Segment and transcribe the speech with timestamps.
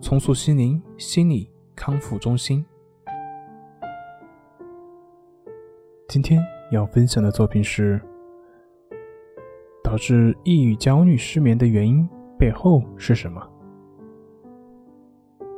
[0.00, 1.48] 重塑心灵心理”。
[1.76, 2.62] 康复中心。
[6.08, 6.38] 今天
[6.70, 7.98] 要分享的作品是：
[9.82, 12.06] 导致抑郁、焦虑、失眠的原因
[12.38, 13.42] 背后是什么？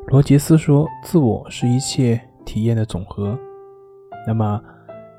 [0.07, 3.37] 罗杰斯说：“自我是一切体验的总和。”
[4.25, 4.63] 那么，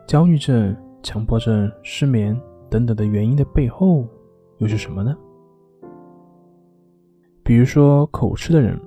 [0.08, 4.08] 焦虑症、强迫症、失眠等等的原因的背后
[4.60, 5.14] 又是什么呢？
[7.44, 8.80] 比如说，口吃的人。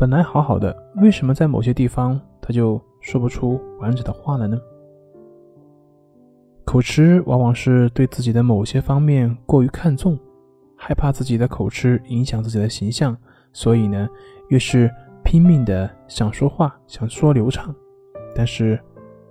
[0.00, 4.58] 本来好好的，为什么在某些地方他就说不出完整的话了呢？
[6.64, 10.18] 口吃往往是对自己的某些方面过于看重，
[10.74, 13.14] 害怕自己的口吃影响自己的形象，
[13.52, 14.08] 所以呢，
[14.48, 14.90] 越是
[15.22, 17.74] 拼命的想说话，想说流畅，
[18.34, 18.80] 但是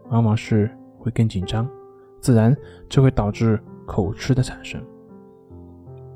[0.09, 1.67] 往往是会更紧张，
[2.21, 2.55] 自然
[2.87, 4.79] 就会导致口吃的产生。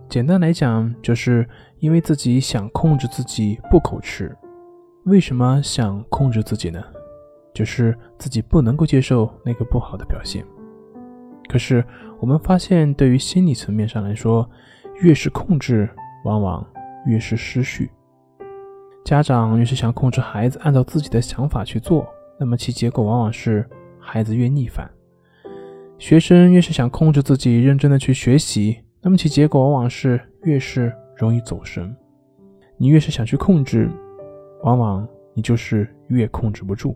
[0.08, 1.50] 简单来讲，就是
[1.80, 4.32] 因为自己想控制自己不口吃。
[5.06, 6.82] 为什么想控制自己呢？
[7.54, 10.46] 就是自己不能够接受那个不好的表现。
[11.50, 11.84] 可是
[12.22, 14.50] 我们发现，对于心理层面上来说，
[15.02, 15.90] 越是控制，
[16.24, 16.66] 往往
[17.06, 17.92] 越是失序。
[19.04, 22.08] 家长越是想控制孩子按照自己的想法去做，
[22.40, 24.90] 那么其结果往往是孩子越逆反。
[26.00, 31.94] 学生越是想控制自己认真的去学习，那么其结果往往是越是容易走神。
[32.78, 33.92] 你越是想去控制。
[34.64, 36.96] 往往你就是越控制不住。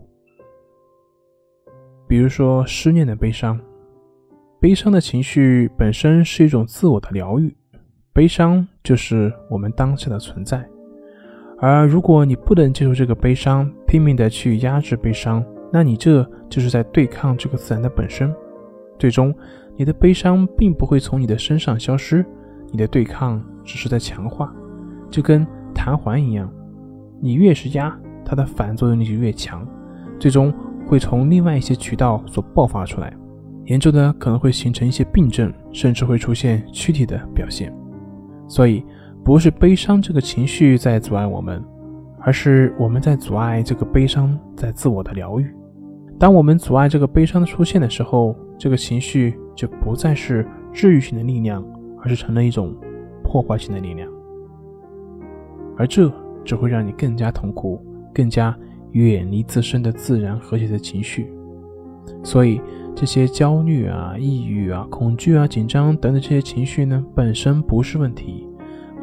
[2.06, 3.58] 比如说思念的悲伤，
[4.60, 7.54] 悲伤的情绪本身是一种自我的疗愈，
[8.12, 10.66] 悲伤就是我们当下的存在。
[11.60, 18.34] 而如果你不能接受这个悲伤，拼命的去压制悲伤，那你这就是在对抗这个自然的本身。
[18.98, 19.34] 最终，
[19.76, 22.24] 你的悲伤并不会从你的身上消失，
[22.70, 24.54] 你的对抗只是在强化，
[25.10, 26.50] 就跟弹簧一样。
[27.20, 29.66] 你越是压，它的反作用力就越强，
[30.18, 30.52] 最终
[30.86, 33.12] 会从另外一些渠道所爆发出来，
[33.66, 37.74] 严重的可能会形成一些病症，甚至会出现躯体的表现。
[38.46, 38.84] 所以，
[39.24, 41.62] 不是悲伤这个情绪在阻碍我们，
[42.20, 45.52] 而是我们在阻碍这个悲伤在自我的疗愈。
[46.18, 51.64] 当我们阻碍这个悲伤的出现的时候，这个情绪就不再是治愈性的力量，
[52.00, 52.74] 而是成了一种
[53.24, 54.08] 破坏性的力量，
[55.76, 56.08] 而这。
[56.44, 57.80] 只会让你更加痛苦，
[58.14, 58.56] 更加
[58.92, 61.30] 远离自身的自然和谐的情绪。
[62.22, 62.60] 所以，
[62.94, 68.46] 这些焦虑啊、抑郁啊、恐惧啊、紧张等等这些情绪呢，本身不是问题，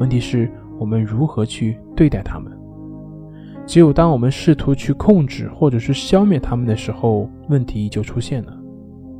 [0.00, 2.52] 问题是我们如何去对待他们。
[3.64, 8.56] 只有当我们试图去控制或者是消灭他们的时候，问题就出现了。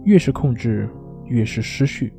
[0.04, 0.88] 越是控制，
[1.24, 2.12] 越是失序。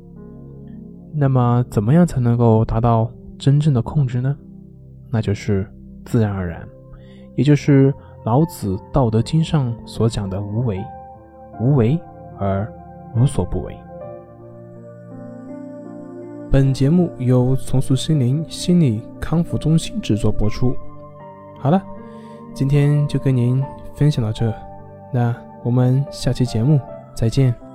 [1.14, 4.36] 那么，怎么样才能够达到真正的控制呢？
[5.10, 5.66] 那就是。
[6.10, 6.66] 自然而然，
[7.34, 7.92] 也就是
[8.24, 10.82] 老子《道德经》上所讲的“无为”，
[11.60, 12.00] 无为
[12.38, 12.66] 而
[13.14, 13.76] 无所不为。
[16.50, 20.74] 本节目由重塑心灵心理康复中心制作播出。
[21.58, 21.82] 好了，
[22.54, 24.50] 今天就跟您分享到这，
[25.12, 26.80] 那我们下期节目
[27.14, 27.67] 再见。